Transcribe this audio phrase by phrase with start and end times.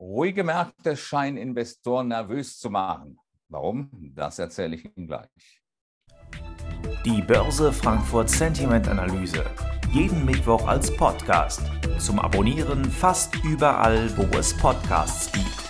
[0.00, 3.16] Ruhige Märkte scheinen Investoren nervös zu machen.
[3.48, 3.90] Warum?
[4.16, 5.28] Das erzähle ich Ihnen gleich.
[7.04, 9.44] Die Börse Frankfurt Sentiment Analyse.
[9.92, 11.62] Jeden Mittwoch als Podcast.
[12.00, 15.64] Zum Abonnieren fast überall, wo es Podcasts gibt.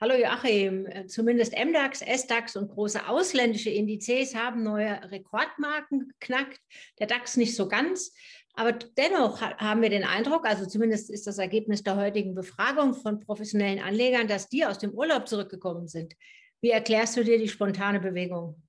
[0.00, 6.58] Hallo Joachim, zumindest MDAX, SDAX und große ausländische Indizes haben neue Rekordmarken geknackt.
[6.98, 8.12] Der DAX nicht so ganz.
[8.54, 13.20] Aber dennoch haben wir den Eindruck, also zumindest ist das Ergebnis der heutigen Befragung von
[13.20, 16.14] professionellen Anlegern, dass die aus dem Urlaub zurückgekommen sind.
[16.60, 18.62] Wie erklärst du dir die spontane Bewegung?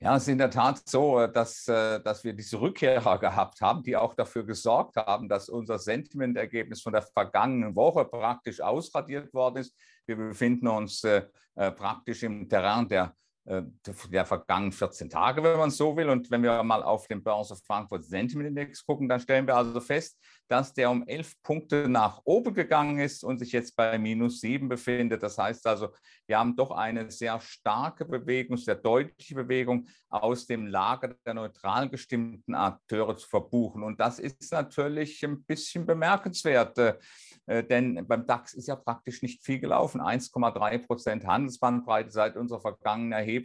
[0.00, 3.82] Ja, es ist in der Tat so, dass, äh, dass wir diese Rückkehrer gehabt haben,
[3.82, 9.56] die auch dafür gesorgt haben, dass unser Sentimentergebnis von der vergangenen Woche praktisch ausradiert worden
[9.56, 9.74] ist.
[10.06, 11.22] Wir befinden uns äh,
[11.56, 16.10] äh, praktisch im Terrain der äh, der vergangenen 14 Tage, wenn man so will.
[16.10, 19.80] Und wenn wir mal auf den Börse Frankfurt Sentiment Index gucken, dann stellen wir also
[19.80, 24.40] fest, dass der um elf Punkte nach oben gegangen ist und sich jetzt bei minus
[24.40, 25.22] sieben befindet.
[25.22, 25.90] Das heißt also,
[26.26, 31.88] wir haben doch eine sehr starke Bewegung, sehr deutliche Bewegung aus dem Lager der neutral
[31.88, 33.82] gestimmten Akteure zu verbuchen.
[33.82, 39.42] Und das ist natürlich ein bisschen bemerkenswert, äh, denn beim DAX ist ja praktisch nicht
[39.42, 40.00] viel gelaufen.
[40.00, 43.37] 1,3 Prozent Handelsbandbreite seit unserer vergangenen Erhebung.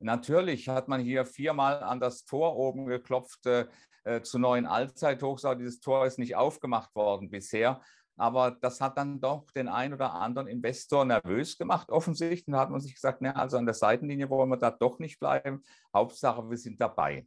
[0.00, 3.66] Natürlich hat man hier viermal an das Tor oben geklopft äh,
[4.04, 7.80] äh, zu neuen Allzeithochs, aber dieses Tor ist nicht aufgemacht worden bisher.
[8.16, 12.44] Aber das hat dann doch den einen oder anderen Investor nervös gemacht, offensichtlich.
[12.46, 15.18] Da hat man sich gesagt, ne, also an der Seitenlinie wollen wir da doch nicht
[15.18, 15.64] bleiben.
[15.92, 17.26] Hauptsache, wir sind dabei.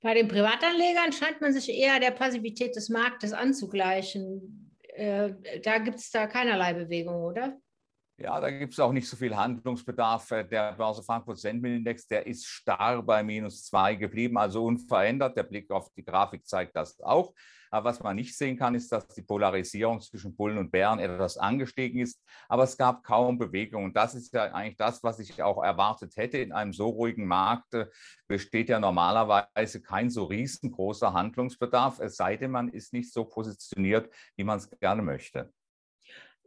[0.00, 4.72] Bei den Privatanlegern scheint man sich eher der Passivität des Marktes anzugleichen.
[4.94, 7.58] Äh, da gibt es da keinerlei Bewegung, oder?
[8.18, 10.30] Ja, da gibt es auch nicht so viel Handlungsbedarf.
[10.30, 15.36] Äh, der Börse Frankfurt Sendminindex, der ist starr bei minus zwei geblieben, also unverändert.
[15.36, 17.34] Der Blick auf die Grafik zeigt das auch.
[17.70, 21.36] Aber was man nicht sehen kann, ist, dass die Polarisierung zwischen Bullen und Bären etwas
[21.36, 22.22] angestiegen ist.
[22.48, 23.84] Aber es gab kaum Bewegung.
[23.84, 26.38] Und das ist ja eigentlich das, was ich auch erwartet hätte.
[26.38, 27.86] In einem so ruhigen Markt äh,
[28.28, 34.10] besteht ja normalerweise kein so riesengroßer Handlungsbedarf, es sei denn, man ist nicht so positioniert,
[34.36, 35.52] wie man es gerne möchte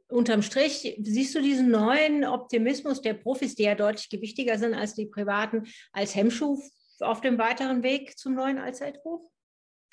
[0.09, 4.95] unterm Strich siehst du diesen neuen Optimismus der Profis, die ja deutlich gewichtiger sind als
[4.95, 6.61] die privaten, als Hemmschuh
[6.99, 9.29] auf dem weiteren Weg zum neuen Allzeithoch?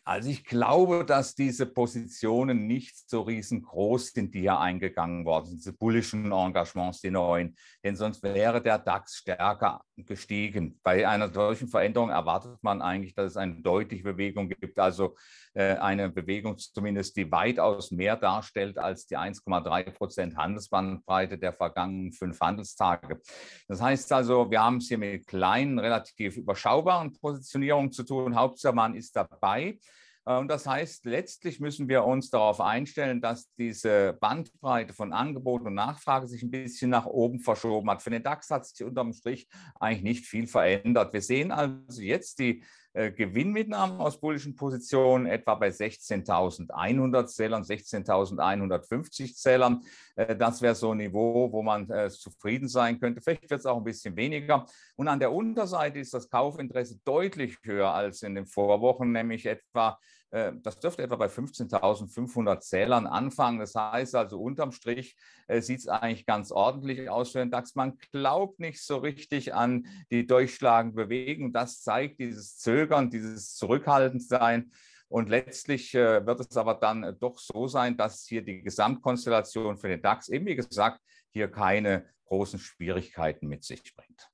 [0.09, 5.59] Also ich glaube, dass diese Positionen nicht so riesengroß sind, die hier eingegangen worden sind,
[5.59, 7.57] diese bullischen Engagements, die neuen.
[7.83, 10.79] Denn sonst wäre der DAX stärker gestiegen.
[10.85, 15.17] Bei einer solchen Veränderung erwartet man eigentlich, dass es eine deutliche Bewegung gibt, also
[15.55, 22.13] äh, eine Bewegung zumindest, die weitaus mehr darstellt als die 1,3 Prozent Handelsbandbreite der vergangenen
[22.13, 23.21] fünf Handelstage.
[23.67, 28.37] Das heißt also, wir haben es hier mit kleinen, relativ überschaubaren Positionierungen zu tun.
[28.37, 29.81] Hauptsache, man ist dabei.
[30.27, 35.63] Äh, und das heißt, letztlich müssen wir uns darauf einstellen, dass diese Bandbreite von Angebot
[35.63, 38.03] und Nachfrage sich ein bisschen nach oben verschoben hat.
[38.03, 39.49] Für den DAX hat sich unterm Strich
[39.81, 41.13] eigentlich nicht viel verändert.
[41.13, 42.63] Wir sehen also jetzt die
[42.97, 49.83] Gewinnmitnahmen aus bullischen Positionen etwa bei 16.100 Zählern, 16.150 Zählern.
[50.15, 53.21] Äh, das wäre so ein Niveau, wo man äh, zufrieden sein könnte.
[53.21, 54.67] Vielleicht wird es auch ein bisschen weniger.
[54.97, 59.91] Und an der Unterseite ist das Kaufinteresse deutlich höher als in den Vorwochen, nämlich etwa
[59.91, 60.26] äh,
[60.63, 63.59] das dürfte etwa bei 15.500 Zählern anfangen.
[63.59, 65.17] Das heißt also, unterm Strich
[65.47, 67.75] äh, sieht es eigentlich ganz ordentlich aus für den DAX.
[67.75, 71.53] Man glaubt nicht so richtig an die durchschlagende Bewegung.
[71.53, 74.73] Das zeigt dieses Zögern, dieses Zurückhaltendsein.
[75.09, 79.89] Und letztlich äh, wird es aber dann doch so sein, dass hier die Gesamtkonstellation für
[79.89, 84.29] den DAX eben, wie gesagt, hier keine großen Schwierigkeiten mit sich bringt.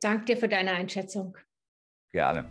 [0.00, 1.36] Danke dir für deine Einschätzung.
[2.10, 2.50] Gerne.